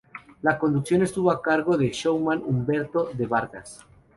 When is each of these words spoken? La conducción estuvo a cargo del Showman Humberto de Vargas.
La 0.41 0.57
conducción 0.57 1.03
estuvo 1.03 1.29
a 1.29 1.43
cargo 1.43 1.77
del 1.77 1.91
Showman 1.91 2.41
Humberto 2.43 3.11
de 3.13 3.27
Vargas. 3.27 3.85